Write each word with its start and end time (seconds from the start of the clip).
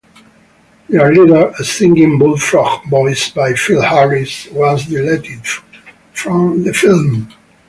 Their 0.89 1.13
leader, 1.13 1.53
a 1.59 1.63
singing 1.63 2.17
bullfrog 2.17 2.81
voiced 2.89 3.35
by 3.35 3.53
Phil 3.53 3.83
Harris, 3.83 4.47
was 4.47 4.87
deleted 4.87 5.45
from 6.11 6.63
the 6.63 6.73
film. 6.73 7.31